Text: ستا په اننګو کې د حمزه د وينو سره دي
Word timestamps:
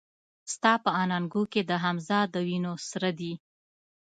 ستا 0.53 0.71
په 0.83 0.89
اننګو 1.01 1.43
کې 1.51 1.61
د 1.69 1.71
حمزه 1.83 2.19
د 2.33 2.35
وينو 2.47 2.73
سره 2.89 3.09
دي 3.19 3.33